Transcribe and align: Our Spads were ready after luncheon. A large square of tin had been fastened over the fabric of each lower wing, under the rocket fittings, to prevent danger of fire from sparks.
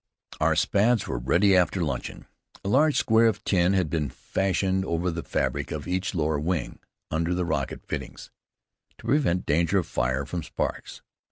Our 0.39 0.55
Spads 0.55 1.05
were 1.07 1.19
ready 1.19 1.55
after 1.55 1.79
luncheon. 1.83 2.25
A 2.65 2.69
large 2.69 2.95
square 2.95 3.27
of 3.27 3.43
tin 3.43 3.73
had 3.73 3.87
been 3.91 4.09
fastened 4.09 4.83
over 4.83 5.11
the 5.11 5.21
fabric 5.21 5.69
of 5.69 5.87
each 5.87 6.15
lower 6.15 6.39
wing, 6.39 6.79
under 7.11 7.35
the 7.35 7.45
rocket 7.45 7.85
fittings, 7.85 8.31
to 8.97 9.05
prevent 9.05 9.45
danger 9.45 9.77
of 9.77 9.85
fire 9.85 10.25
from 10.25 10.41
sparks. 10.41 11.03